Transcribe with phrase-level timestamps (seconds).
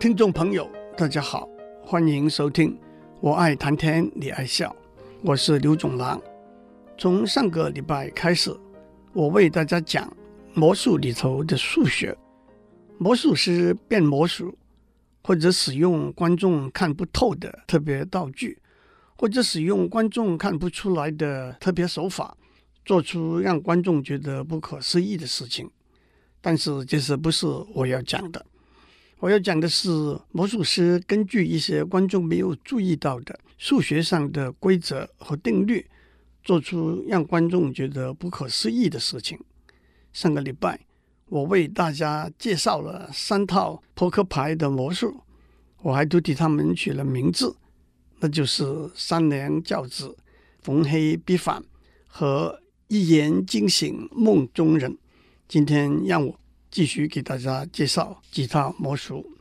[0.00, 1.48] 听众朋友，大家好，
[1.82, 2.78] 欢迎收听。
[3.20, 4.74] 我爱谈天，你爱笑，
[5.22, 6.22] 我是刘总郎。
[6.96, 8.56] 从上个礼拜开始，
[9.12, 10.08] 我为大家讲
[10.54, 12.16] 魔术里头的数学。
[12.96, 14.56] 魔术师变魔术，
[15.24, 18.56] 或者使用观众看不透的特别道具，
[19.16, 22.36] 或者使用观众看不出来的特别手法，
[22.84, 25.68] 做出让观众觉得不可思议的事情。
[26.40, 28.46] 但是，这是不是我要讲的？
[29.20, 29.90] 我要讲的是，
[30.30, 35.84] 魔术师根据一些观众没有注意到的数学上的规则和定律，
[36.44, 39.36] 做出让观众觉得不可思议的事情。
[40.12, 40.78] 上个礼拜，
[41.26, 45.20] 我为大家介绍了三套扑克牌的魔术，
[45.82, 47.56] 我还都替他们取了名字，
[48.20, 50.16] 那就是三娘教子、
[50.60, 51.60] 逢黑必反
[52.06, 54.96] 和一言惊醒梦中人。
[55.48, 56.38] 今天让我。
[56.70, 59.38] 继续给大家介绍几套魔术。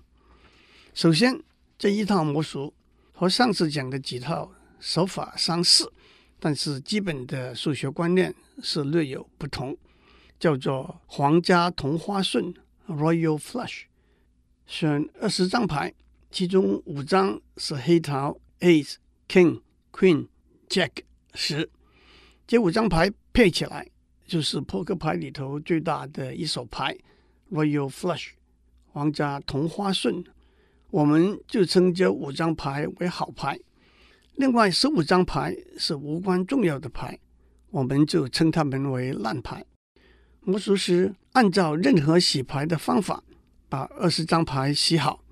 [0.94, 1.42] 首先，
[1.78, 2.74] 这一套魔术
[3.12, 5.92] 和上次讲的几套手法相似，
[6.40, 8.34] 但是基本的数学观念
[8.64, 9.78] 是略有不同，
[10.40, 12.54] 叫做皇家同花顺
[12.88, 13.84] （Royal Flush）。
[14.66, 15.94] 选二十张牌，
[16.32, 18.96] 其中五张是黑桃 （Ace、
[19.28, 19.62] King、
[19.92, 20.28] Queen、
[20.68, 20.92] Jack、
[21.34, 21.70] 十），
[22.48, 23.88] 这五张牌配起来
[24.26, 26.98] 就是扑克牌里头最大的一手牌。
[27.52, 28.32] Royal Flush，
[28.88, 30.24] 皇家同花顺，
[30.90, 33.60] 我们就称这五张牌为好牌。
[34.36, 37.18] 另外十五张牌是无关重要的牌，
[37.72, 39.66] 我们就称它们为烂牌。
[40.42, 43.24] 魔术师按照任何洗牌的方法，
[43.68, 45.24] 把二十张牌洗好，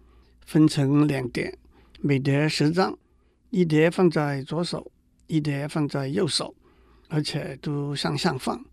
[0.45, 1.57] 分成两叠，
[2.01, 2.97] 每叠十张，
[3.49, 4.91] 一叠放在左手，
[5.27, 6.55] 一叠放在右手，
[7.07, 8.65] 而且都向上放，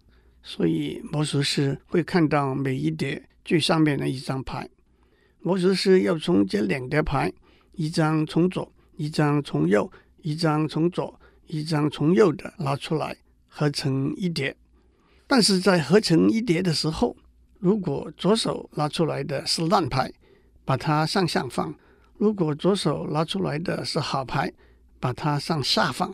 [0.42, 3.28] 所以魔术师会看到每一叠。
[3.44, 4.68] 最上面的一张牌，
[5.40, 7.32] 魔术师要从这两叠牌，
[7.72, 9.90] 一张从左，一张从右，
[10.22, 13.16] 一张从左，一张从右的拿出来，
[13.48, 14.56] 合成一叠。
[15.26, 17.16] 但是在合成一叠的时候，
[17.58, 20.12] 如果左手拿出来的是烂牌，
[20.64, 21.72] 把它向上放；
[22.18, 24.52] 如果左手拿出来的是好牌，
[25.00, 26.12] 把它向下放；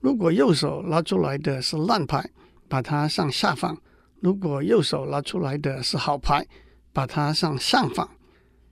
[0.00, 2.30] 如果右手拿出来的是烂牌，
[2.68, 3.76] 把它向下放；
[4.20, 6.46] 如果右手拿出来的是好牌，
[6.94, 8.08] 把它向上放。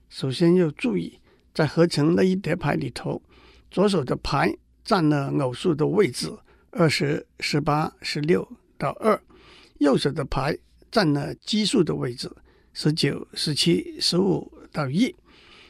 [0.09, 1.19] 首先要注意，
[1.53, 3.21] 在合成那一叠牌里头，
[3.69, 6.31] 左手的牌占了偶数的位置，
[6.71, 9.19] 二十、十八、十六到二；
[9.79, 10.57] 右手的牌
[10.89, 12.31] 占了奇数的位置，
[12.71, 15.13] 十九、十七、十五到一。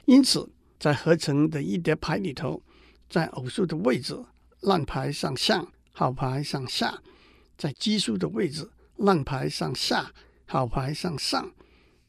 [0.06, 0.47] 因此，
[0.80, 2.62] 在合成的一叠牌里头，
[3.09, 4.16] 在偶数的位置，
[4.59, 7.00] 烂牌向上，好牌向下；
[7.58, 10.12] 在奇数的位置，烂牌向下，
[10.46, 11.52] 好牌向上。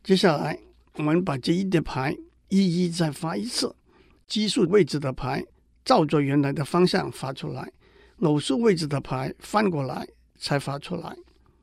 [0.05, 0.59] 接下来，
[0.97, 2.15] 我们把这一叠牌
[2.51, 3.75] 一一再发一次。
[4.29, 5.43] 奇数位置的牌
[5.83, 7.73] 照着原来的方向发出来，
[8.21, 10.07] 偶数位置的牌翻过来
[10.37, 11.17] 才发出来。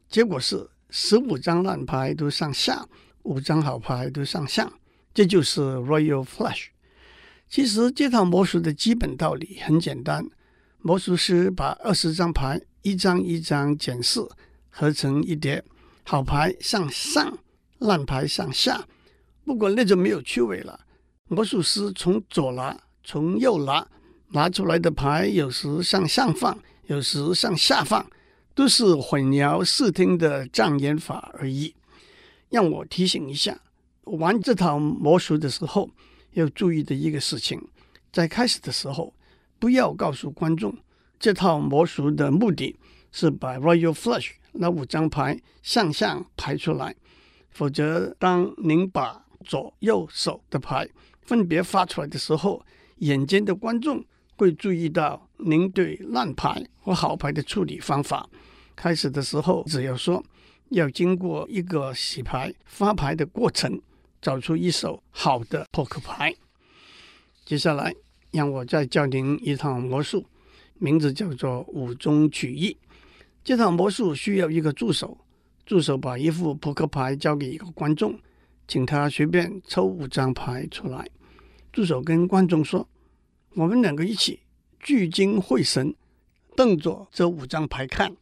[0.10, 2.84] 结果是十五张烂牌都向下，
[3.22, 4.74] 五张好牌都向上。
[5.14, 6.70] 这就是 Royal Flush。
[7.48, 10.26] 其实这套魔术的基本道理很简单：
[10.80, 14.20] 魔术师把二十张牌一张一张检视，
[14.72, 15.64] 合成一叠，
[16.04, 17.38] 好牌向上。
[17.82, 18.88] 烂牌向下，
[19.44, 20.80] 不过那就没有趣味了。
[21.28, 23.88] 魔术师从左拿，从右拿，
[24.30, 28.06] 拿出来的牌有时向上放，有时向下放，
[28.54, 31.74] 都是混淆视听的障眼法而已。
[32.50, 33.60] 让我提醒一下，
[34.04, 35.90] 玩这套魔术的时候
[36.34, 37.60] 要注意的一个事情，
[38.12, 39.14] 在开始的时候
[39.58, 40.78] 不要告诉观众
[41.20, 42.78] 这套魔术的目的
[43.12, 46.96] 是把 Royal Flush 那五张牌向上排出来。
[47.52, 50.88] 否则，当您把左右手的牌
[51.22, 52.66] 分别发出来的时候，
[52.98, 54.04] 眼尖的观众
[54.38, 58.30] 会注意到您对烂牌和好牌的处理方法。
[58.76, 60.24] 开始的时候，只要说
[60.70, 63.82] 要经过一个洗牌发牌的过程，
[64.22, 66.34] 找出一手好的扑克牌。
[67.46, 67.94] 接下来，
[68.32, 70.26] 让我再教您一套魔术，
[70.80, 72.78] 名字叫做五中取一。
[73.44, 75.18] 这套魔术需要一个助手。
[75.72, 78.20] 助手把一副扑克牌交给一个观众，
[78.68, 81.10] 请他随便抽五张牌出来。
[81.72, 82.86] 助手跟观众说
[83.56, 84.42] ：“我们两个一起
[84.82, 85.96] 聚精会神，
[86.58, 88.14] 瞪着这五张牌看，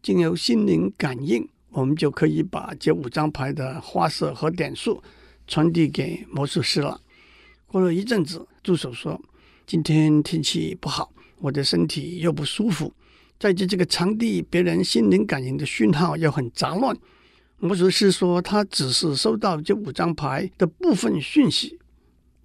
[0.00, 5.02] 经由心灵感应，我们就可以把这五张牌的花色和点数
[5.46, 6.98] 传递给魔术师了。”
[7.68, 9.20] 过了一阵子，助手说
[9.66, 12.90] ：“今天天气不好，我的身体又不舒服。”
[13.38, 16.96] 在这这个场地，别人心灵感应的讯号又很杂乱。
[17.58, 21.78] 魔术师说，他只是收到这五张牌的部分讯息。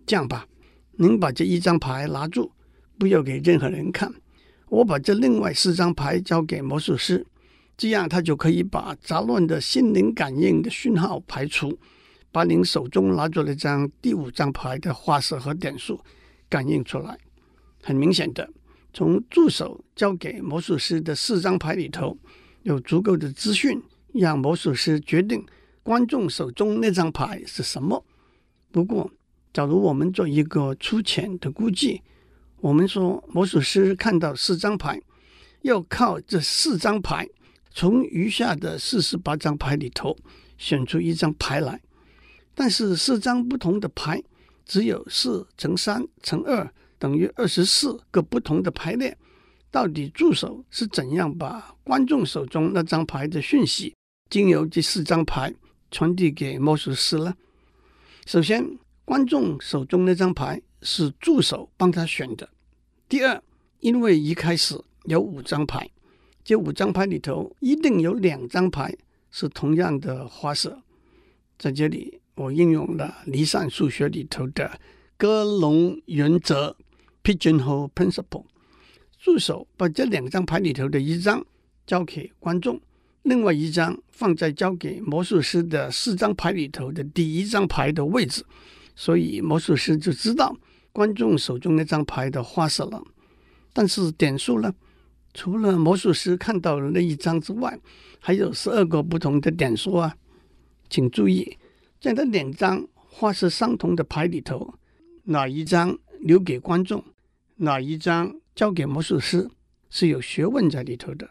[0.05, 0.47] 这样吧，
[0.93, 2.51] 您把这一张牌拿住，
[2.97, 4.13] 不要给任何人看。
[4.69, 7.25] 我把这另外四张牌交给魔术师，
[7.77, 11.77] 这样他就可以把杂乱的心灵感应的讯号排除，
[12.31, 15.99] 把您手中拿着那张第五张牌的花色和点数
[16.49, 17.17] 感应出来。
[17.83, 18.49] 很明显的，
[18.93, 22.17] 从助手交给魔术师的四张牌里头，
[22.63, 23.81] 有足够的资讯，
[24.13, 25.45] 让魔术师决定
[25.83, 28.03] 观众手中那张牌是什么。
[28.71, 29.11] 不过，
[29.53, 32.01] 假如我们做一个粗浅的估计，
[32.57, 35.01] 我们说魔术师看到四张牌，
[35.61, 37.27] 要靠这四张牌
[37.71, 40.15] 从余下的四十八张牌里头
[40.57, 41.81] 选出一张牌来。
[42.53, 44.21] 但是四张不同的牌，
[44.65, 46.71] 只有四乘三乘二
[47.01, 49.17] 等于二十四个不同的排列。
[49.71, 53.95] 到底助手是怎样把观众手中那张牌的讯息，
[54.29, 55.51] 经由这四张牌
[55.89, 57.33] 传递给魔术师呢？
[58.27, 62.47] 首先，观众手中那张牌是助手帮他选的。
[63.09, 63.41] 第二，
[63.79, 65.89] 因为一开始有五张牌，
[66.43, 68.95] 这五张牌里头一定有两张牌
[69.31, 70.83] 是同样的花色。
[71.57, 74.79] 在这里，我应用了离散数学里头的
[75.15, 76.75] 鸽笼原则
[77.23, 78.45] （Pigeonhole Principle）。
[79.19, 81.45] 助手把这两张牌里头的一张
[81.85, 82.81] 交给观众，
[83.21, 88.43] 另外一张放在交给魔术师的四张牌里头的第一张牌的位置，
[88.95, 90.57] 所以魔术师就知道
[90.91, 93.03] 观众手中那张牌的花色了。
[93.73, 94.73] 但是点数呢？
[95.33, 97.79] 除了魔术师看到的那一张之外，
[98.19, 100.13] 还有十二个不同的点数啊！
[100.89, 101.57] 请注意，
[102.01, 104.73] 在这两张花色相同的牌里头，
[105.23, 107.01] 哪一张留给观众，
[107.61, 108.35] 哪一张？
[108.55, 109.49] 交给魔术师
[109.89, 111.29] 是有学问在里头的。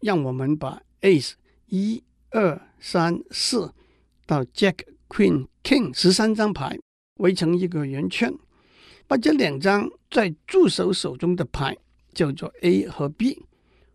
[0.00, 1.32] 让我们把 Ace
[1.66, 3.74] 一二三四
[4.24, 4.78] 到 Jack
[5.08, 6.78] Queen King 十三张牌
[7.16, 8.32] 围成一个圆圈，
[9.08, 11.76] 把这两张在助手手中的牌
[12.14, 13.42] 叫做 A 和 B。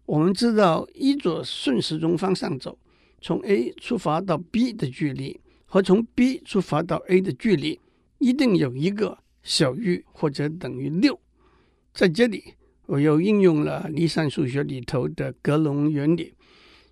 [0.05, 2.77] 我们知道依着顺时钟方向走，
[3.21, 7.79] 从 A 出发到 B 的距离和从 B 出发到 A 的距离
[8.17, 11.17] 一定有一个小于或者等于六。
[11.93, 12.53] 在这里，
[12.85, 16.33] 我又应用了离散数学里头的格隆原理。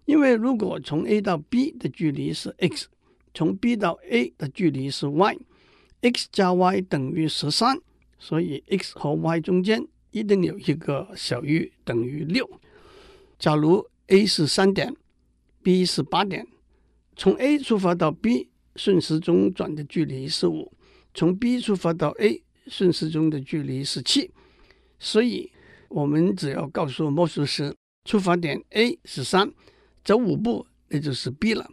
[0.05, 2.87] 因为如果从 A 到 B 的距离是 x，
[3.33, 7.79] 从 B 到 A 的距离是 y，x 加 y 等于十三，
[8.17, 12.49] 所以 x 和 y 中间一定有一个小于等于六。
[13.37, 14.93] 假如 A 是三点
[15.61, 16.45] ，B 是八点，
[17.15, 20.73] 从 A 出发到 B 顺时钟转的距离是五，
[21.13, 24.31] 从 B 出发到 A 顺时钟的距离是七。
[24.99, 25.49] 所以，
[25.87, 27.73] 我们只要告诉魔术师，
[28.03, 29.49] 出发点 A 是三，
[30.03, 31.69] 走五步那就是 B 了。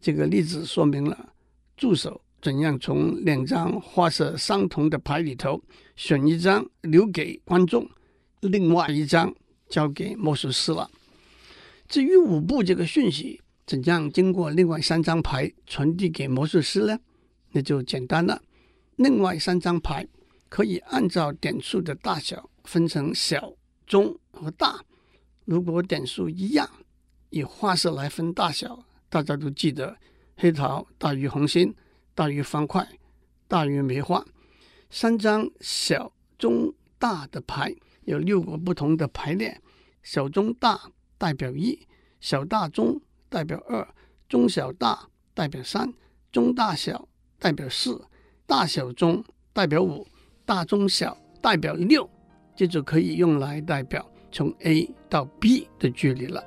[0.00, 1.32] 这个例子说明了
[1.76, 5.62] 助手怎样从两张花色相同的牌里头
[5.94, 7.88] 选一张留给观众，
[8.40, 9.32] 另外一张
[9.68, 10.90] 交给魔术师了。
[11.88, 16.98] 至于五步这个讯息怎样经过另外三张牌传递给魔术师呢？
[17.52, 18.42] 那就简单了。
[18.96, 20.06] 另外三张牌。
[20.48, 23.54] 可以按照点数的大小分成小、
[23.86, 24.84] 中和大。
[25.44, 26.68] 如果点数一样，
[27.30, 29.96] 以花色来分大小，大家都记得
[30.36, 31.74] 黑桃大于红心，
[32.14, 32.86] 大于方块，
[33.46, 34.24] 大于梅花。
[34.90, 37.74] 三张小、中、大的牌
[38.04, 39.60] 有六个不同的排列，
[40.02, 41.86] 小、中、大代表一，
[42.20, 43.86] 小、大、中代表二，
[44.28, 45.92] 中、小、大代表三，
[46.32, 48.06] 中、大、小代表四，
[48.46, 50.06] 大小中代表五。
[50.48, 52.08] 大中小代表六，
[52.56, 54.02] 这就可以用来代表
[54.32, 56.42] 从 A 到 B 的距离了。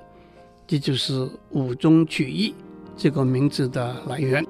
[0.66, 2.56] 这就是五中取一
[2.98, 4.44] 这个名字的来源。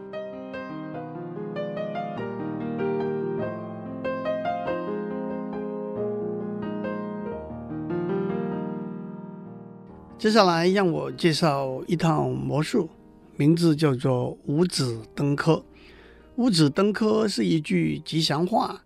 [10.17, 12.89] 接下来让我介绍一套魔术，
[13.36, 15.62] 名字叫做五子登科。
[16.38, 18.81] 五子登科是一句吉祥话。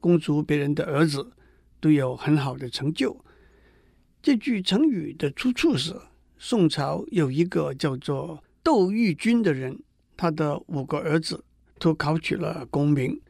[0.00, 1.32] 恭祝别人的儿子
[1.80, 3.24] 都有很好的成就。
[4.20, 5.94] 这句成语的出处是
[6.38, 9.80] 宋朝有一个叫做窦玉君的人，
[10.16, 11.44] 他的五个儿子
[11.78, 13.20] 都考取了功名，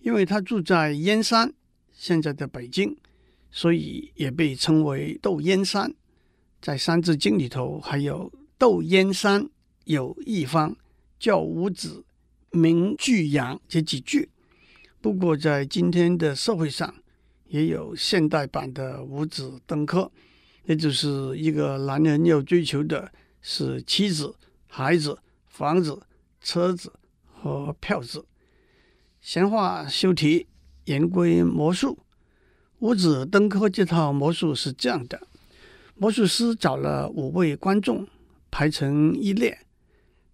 [0.00, 1.52] 因为他住在燕山，
[1.92, 2.96] 现在的北京，
[3.50, 5.94] 所以也被称为窦燕山。
[6.60, 9.48] 在《三字经》里头还有“窦燕山
[9.84, 10.76] 有义方，
[11.18, 12.04] 教五子
[12.50, 14.30] 名俱扬”这几句。
[15.04, 16.94] 不过，在今天的社会上，
[17.48, 20.10] 也有现代版的五子登科，
[20.64, 24.34] 也就是一个男人要追求的是妻子、
[24.66, 26.00] 孩子、房子、
[26.40, 26.90] 车子
[27.26, 28.24] 和票子。
[29.20, 30.46] 闲话休提，
[30.86, 31.98] 言归魔术。
[32.78, 35.28] 五子登科这套魔术是这样的：
[35.96, 38.08] 魔术师找了五位观众，
[38.50, 39.66] 排成一列，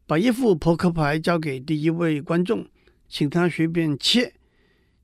[0.07, 2.65] 把一副扑克牌交给第一位观众，
[3.09, 4.33] 请他随便切。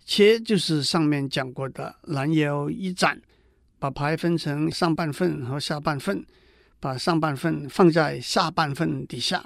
[0.06, 3.20] 切就是上面讲过的拦腰一斩，
[3.80, 6.24] 把牌分成上半份和下半份，
[6.78, 9.44] 把上半份放在下半份底下。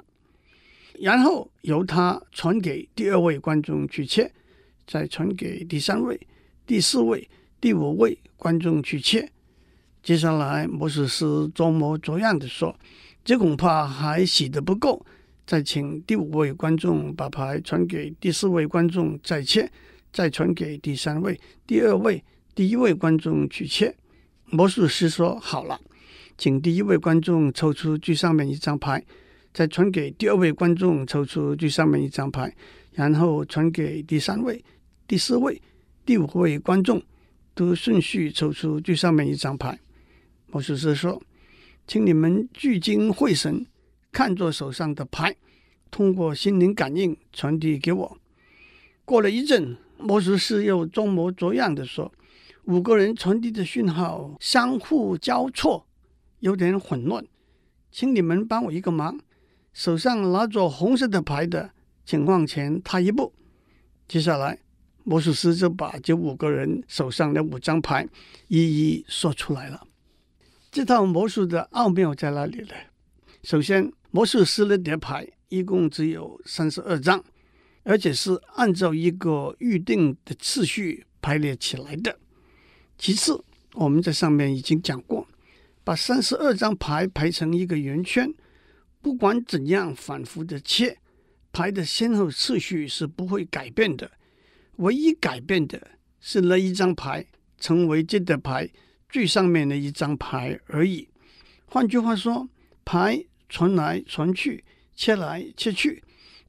[0.99, 4.31] 然后由他传给第二位观众去切，
[4.85, 6.19] 再传给第三位、
[6.67, 7.27] 第四位、
[7.59, 9.31] 第五位观众去切。
[10.03, 12.75] 接下来魔术师装模作样的说
[13.25, 15.03] ：“这恐怕还洗得不够，
[15.47, 19.71] 再请第五位观众把牌传给第四位观众再切，
[20.11, 22.23] 再传给第三位、第二位、
[22.55, 23.95] 第一位观众去切。”
[24.45, 25.79] 魔术师说：“好了，
[26.37, 29.03] 请第一位观众抽出最上面一张牌。”
[29.53, 32.55] 再传给第二位观众抽出最上面一张牌，
[32.93, 34.63] 然后传给第三位、
[35.05, 35.61] 第四位、
[36.05, 37.03] 第五位观众，
[37.53, 39.77] 都顺序抽出最上面一张牌。
[40.47, 41.21] 魔术师说
[41.85, 43.65] ：“请你们聚精会神，
[44.13, 45.35] 看着手上的牌，
[45.89, 48.17] 通过心灵感应传递给我。”
[49.03, 52.11] 过了一阵，魔术师又装模作样的说
[52.65, 55.85] ：“五个人传递的讯号相互交错，
[56.39, 57.25] 有点混乱，
[57.91, 59.19] 请你们帮我一个忙。”
[59.73, 61.71] 手上拿着红色的牌的，
[62.03, 63.33] 请往前踏一步。
[64.07, 64.59] 接下来，
[65.05, 68.05] 魔术师就把这五个人手上的五张牌
[68.49, 69.87] 一一说出来了。
[70.69, 72.73] 这套魔术的奥妙在哪里呢？
[73.43, 77.23] 首先，魔术师的叠牌一共只有三十二张，
[77.83, 82.17] 而且是按照一个预定的次序排列起来的。
[82.97, 85.27] 其次，我们在上面已经讲过，
[85.83, 88.33] 把三十二张牌排成一个圆圈。
[89.01, 90.99] 不管怎样反复的切，
[91.51, 94.11] 牌的先后次序是不会改变的。
[94.75, 97.25] 唯一改变的是那一张牌
[97.59, 98.69] 成为这的牌
[99.09, 101.07] 最上面的一张牌而已。
[101.65, 102.47] 换句话说，
[102.85, 104.63] 牌传来传去，
[104.95, 106.03] 切来切去，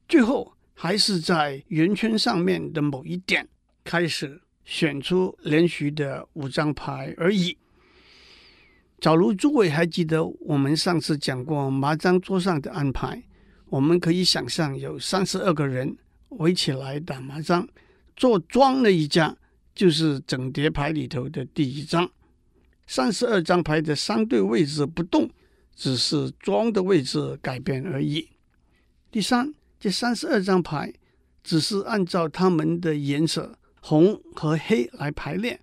[0.07, 3.47] 最后还是在圆圈上面的某一点
[3.83, 7.57] 开始选出连续的五张牌而已。
[8.99, 13.21] 假如诸位还记得我们上次讲过麻将桌上的安排，
[13.65, 15.97] 我们可以想象有三十二个人
[16.29, 17.67] 围起来打麻将，
[18.15, 19.35] 做庄的一家
[19.75, 22.09] 就是整叠牌里头的第一张。
[22.87, 25.29] 三十二张牌的相对位置不动，
[25.75, 28.29] 只是庄的位置改变而已。
[29.11, 29.53] 第三，
[29.83, 30.93] 这三十二张牌
[31.43, 35.59] 只是按照它们的颜色红和黑来排列。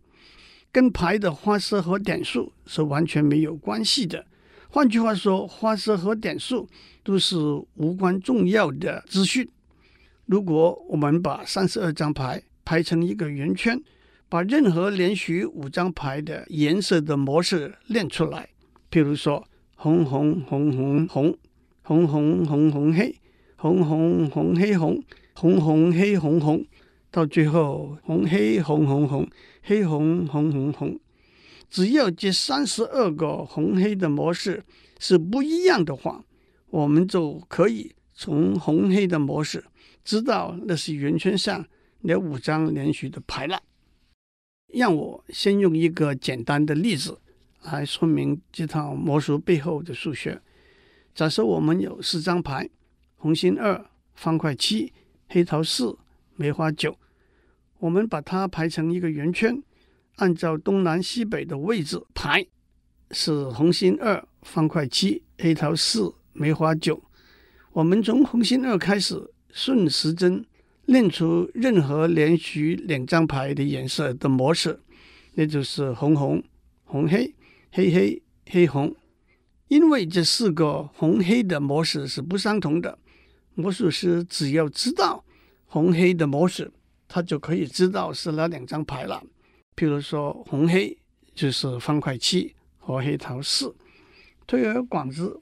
[0.70, 4.26] 跟牌的花色和点数是完全没有关系的。
[4.68, 6.68] 换句话说，花色和点数
[7.02, 7.38] 都是
[7.76, 9.48] 无关重要的资讯。
[10.26, 13.82] 如果我们把三十二张牌排成一个圆圈，
[14.28, 18.50] 把任何连续五张牌的颜色的模式练出来，
[18.90, 19.42] 譬如说
[19.76, 21.38] 红红红红红
[21.82, 23.18] 红红红红黑
[23.60, 26.64] 红红红黑红红红黑红红，
[27.10, 29.28] 到最后红黑红红红。
[29.62, 30.98] 黑红红红红，
[31.68, 34.64] 只要这三十二个红黑的模式
[34.98, 36.24] 是不一样的话，
[36.70, 39.62] 我们就可以从红黑的模式
[40.02, 41.62] 知道那是圆圈上
[42.00, 43.62] 那五张连续的牌了。
[44.72, 47.18] 让我先用一个简单的例子
[47.64, 50.40] 来说明这套魔术背后的数学。
[51.14, 52.70] 假设我们有四张牌：
[53.20, 53.84] 红心二、
[54.14, 54.94] 方块七、
[55.28, 55.98] 黑桃四、
[56.36, 56.96] 梅花九。
[57.78, 59.62] 我们把它排成一个圆圈，
[60.16, 62.46] 按照东南西北的位置排，
[63.10, 67.02] 是红心二、方块七、黑桃四、梅花九。
[67.72, 70.42] 我们从红心二开始，顺时针
[70.86, 74.80] 练出任何连续两张牌的颜色的模式，
[75.34, 76.42] 那就是红红、
[76.84, 77.34] 红黑、
[77.70, 78.96] 黑黑、黑红。
[79.68, 82.98] 因为这四个红黑的模式是不相同的，
[83.54, 85.24] 魔术师只要知道
[85.66, 86.70] 红黑的模式。
[87.12, 89.20] 他就可以知道是哪两张牌了。
[89.74, 90.96] 譬如说，红黑
[91.34, 93.74] 就是方块七和黑桃四。
[94.46, 95.36] 推而广之，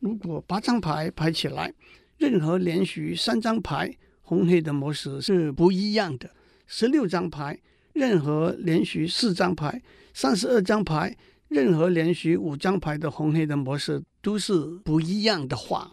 [0.00, 1.72] 如果八张牌排起来，
[2.16, 6.26] 任何连续三张牌红黑的模式是不一样的；
[6.66, 7.56] 十六张牌，
[7.92, 9.80] 任何连续四张牌；
[10.12, 11.16] 三十二张牌，
[11.46, 15.88] 任何连续五张牌的红黑的模式都是不一样的话，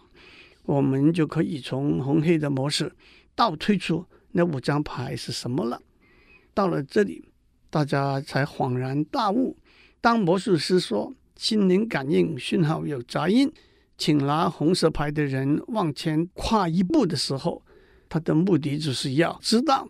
[0.70, 2.94] 我们就可以从红黑的模式
[3.34, 4.06] 倒推出。
[4.34, 5.82] 那五张牌是什么了？
[6.54, 7.26] 到了这里，
[7.72, 9.58] 大家才恍然大悟。
[10.00, 13.52] 当魔术师说“心灵感应讯号有杂音，
[13.98, 17.64] 请拿红色牌的人往前跨一步”的时候，
[18.08, 19.90] 他的目的就是要知道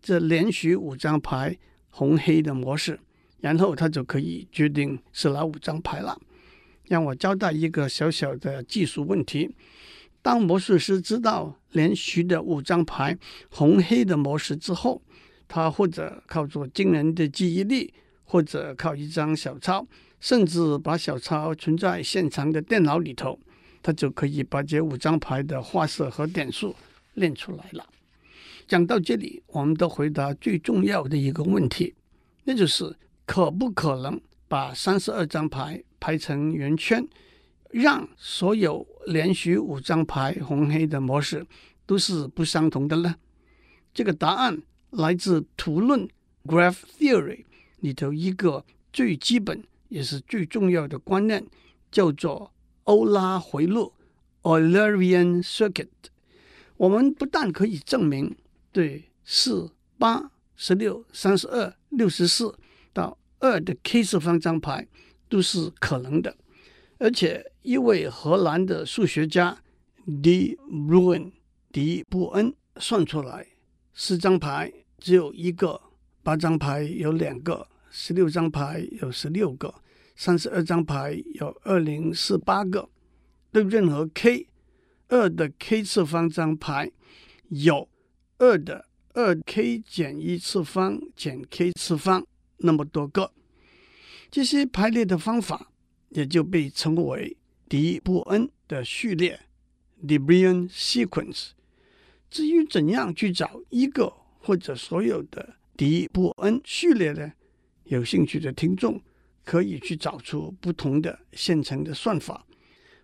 [0.00, 1.58] 这连续五张牌
[1.88, 3.00] 红黑的模式，
[3.40, 6.16] 然后他就可以决定是哪五张牌了。
[6.84, 9.50] 让我交代一个小小的技术问题：
[10.22, 13.16] 当魔术师知道连续的五张牌
[13.48, 15.00] 红黑的模式之后，
[15.48, 17.92] 他或者靠着惊人的记忆力，
[18.24, 19.86] 或者靠一张小抄，
[20.20, 23.38] 甚至把小抄存在现场的电脑里头，
[23.82, 26.74] 他就可以把这五张牌的画色和点数
[27.14, 27.86] 练出来了。
[28.68, 31.94] 讲到这里，我们都回答最重要的一个问题，
[32.44, 37.04] 那就是可不可能把三十二张牌排成圆圈，
[37.70, 41.46] 让所有连续五张牌红黑的模式
[41.84, 43.14] 都是不相同的呢？
[43.92, 46.08] 这个答案来自图论
[46.44, 47.44] （Graph Theory）
[47.80, 51.44] 里头一个最基本也是最重要的观念，
[51.90, 52.52] 叫做
[52.84, 53.92] 欧拉回路
[54.42, 55.88] （Eulerian Circuit）。
[56.76, 58.36] 我们不但可以证明
[58.72, 62.56] 对四、八、十六、三十二、六十四
[62.92, 64.86] 到二的 K 次方张牌。
[65.30, 66.36] 都是可能的，
[67.00, 69.56] 而且一位荷兰的数学家
[70.22, 70.54] D.
[70.70, 71.32] Bruin
[71.72, 73.46] 迪布恩算出来，
[73.94, 75.80] 四张牌只有一个，
[76.22, 79.74] 八张牌有两个，十六张牌有十六个，
[80.14, 82.90] 三十二张牌有二零四八个。
[83.50, 84.46] 对任何 k
[85.08, 86.92] 二的 k 次方张牌，
[87.48, 87.88] 有
[88.36, 92.24] 二的二 k 减一次方减 k 次方
[92.58, 93.32] 那么多个。
[94.30, 95.72] 这些排列的方法
[96.10, 97.36] 也就被称为
[97.68, 99.40] 迪布恩的序列
[100.06, 101.50] （De Bruijn Sequence）。
[102.28, 107.32] 至于怎样去找一个或者所有的迪布恩序列呢？
[107.84, 109.02] 有兴趣的听众
[109.44, 112.46] 可以去找出不同的现成的算法。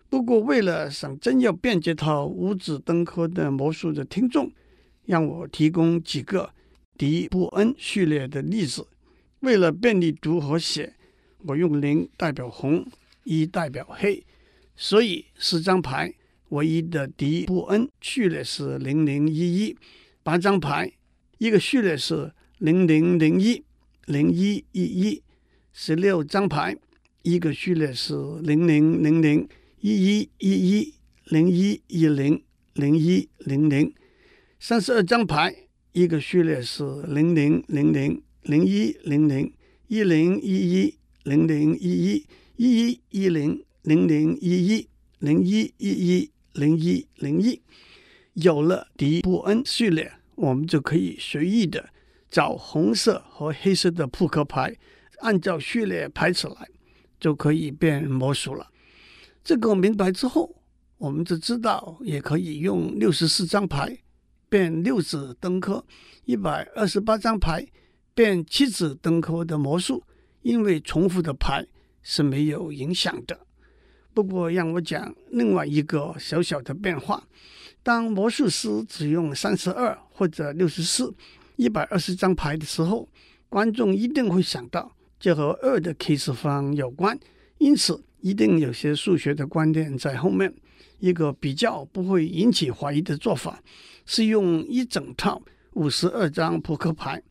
[0.09, 4.49] 不过，为了想真要辨这套五子登科的魔术的听众，
[5.05, 6.53] 让我提供几个
[6.97, 8.87] 迪布恩序列的例子，
[9.41, 10.95] 为了便利读和写。
[11.47, 12.85] 我用零代表红，
[13.23, 14.21] 一代表黑，
[14.75, 16.13] 所以十张牌
[16.49, 19.77] 唯一的迪布恩序列是零零一一。
[20.23, 20.91] 八张牌
[21.37, 23.63] 一个序列是零零零一
[24.05, 25.23] 零一一一。
[25.71, 26.75] 十六张牌
[27.21, 29.47] 一个序列是零零零零
[29.79, 30.93] 一一一一
[31.25, 33.93] 零一一零零一零零。
[34.59, 35.55] 三十二张牌
[35.93, 39.53] 一个序列是零零零零零一零零
[39.87, 40.95] 一零一一。
[41.27, 44.87] 零零一一一一一零零零一一
[45.19, 47.61] 零一一一零一零一，
[48.35, 51.89] 有了迪布恩序列，我们就可以随意的
[52.29, 54.73] 找红色和黑色的扑克牌，
[55.19, 56.69] 按照序列排起来，
[57.19, 58.71] 就可以变魔术了。
[59.43, 60.55] 这个明白之后，
[60.97, 63.97] 我们就知道也可以用六十四张牌
[64.47, 65.83] 变六子登科，
[66.23, 67.67] 一百二十八张牌
[68.15, 70.01] 变七子登科的魔术。
[70.47, 71.67] 因为重复的牌
[72.01, 73.37] 是没有影响的。
[74.13, 77.21] 不过，让我讲另外一个小小的变化：
[77.83, 81.13] 当魔术师只用三十二或者六十四、
[81.57, 83.09] 一百二十张牌的时候，
[83.49, 87.19] 观众一定会想到这和二的 K 次方有关，
[87.57, 90.53] 因此一定有些数学的观念在后面。
[90.99, 93.61] 一个比较不会引起怀疑的做法
[94.05, 97.21] 是用一整套五十二张扑克牌，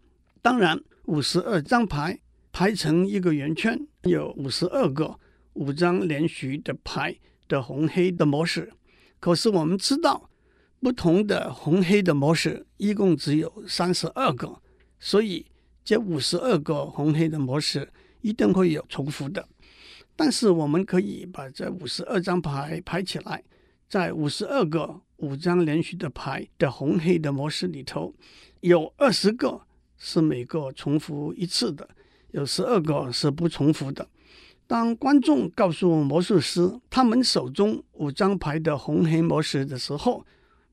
[0.42, 2.20] 当然五十二张牌。
[2.58, 5.20] 排成一个圆圈，有五十二个
[5.52, 7.14] 五张连续的牌
[7.48, 8.72] 的红黑的模式。
[9.20, 10.30] 可是我们知道，
[10.80, 14.62] 不同的红黑的模式一共只有三十二个，
[14.98, 15.44] 所以
[15.84, 17.92] 这五十二个红黑的模式
[18.22, 19.46] 一定会有重复的。
[20.16, 23.44] 但是我们可以把这五十二张牌排起来，
[23.86, 28.14] 在五十二个五张连续的牌的红黑的模式里头，
[28.60, 29.60] 有二十个
[29.98, 31.86] 是每个重复一次的。
[32.36, 34.06] 有十二个是不重复的。
[34.66, 40.22] 当观众告诉魔术师他们手中五张牌的红黑模式的时候，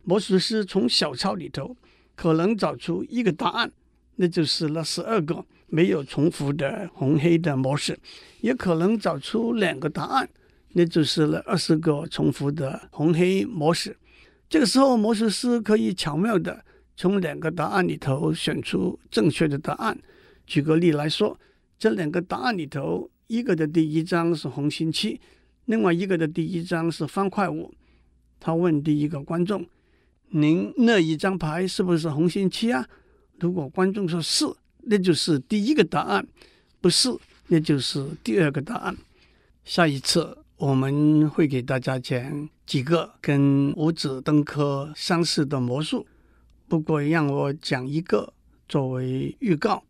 [0.04, 1.74] 魔术师从小抄里头
[2.16, 3.72] 可能找出一个答案，
[4.18, 7.96] 那就是那十二个没有重复的红黑的模式；
[8.42, 10.28] 也可能找出两个答案，
[10.74, 13.96] 那就是那二十个重复的红黑模式。
[14.50, 16.66] 这个时候，魔术师可以巧妙地
[16.98, 19.98] 从两个答案里头选出正确的答案。
[20.46, 21.40] 举个例来说。
[21.78, 25.20] 这两个答案里头，一个的第一张是红心七，
[25.66, 27.74] 另外一个的第一张是方块五。
[28.40, 29.66] 他问第一个观众
[30.32, 32.88] ：“您那一张牌是不是红心七啊？”
[33.40, 34.46] 如果观众说是，
[34.82, 36.24] 那就是第一个答案；
[36.80, 37.10] 不是，
[37.48, 38.96] 那就是第二个答案。
[39.66, 46.06] 下一次我们会给大家讲几个跟五子登科相似的魔术。
[46.68, 48.34] 不过让我讲一个。
[48.66, 49.84] 作为预告。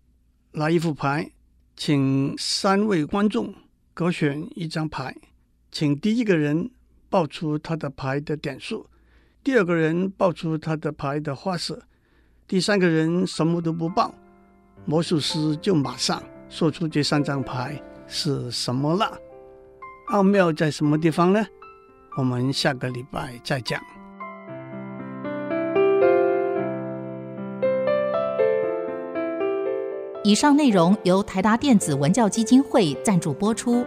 [0.54, 1.32] 拿一副牌，
[1.76, 3.54] 请三位观众
[3.94, 5.16] 各选一张牌，
[5.72, 6.70] 请第一个人
[7.10, 8.88] 报出他的牌的点数，
[9.44, 11.82] 第二个人报出他的牌的花色，
[12.48, 14.14] 第三个人什么都不报，
[14.86, 19.18] 魔术师就马上说出这三张牌是什么了。
[20.10, 21.46] 奥妙在什么地方呢？
[22.18, 23.82] 我们下个礼拜再讲。
[30.26, 33.86] 以上内容由台达电子文教基金会赞助播出。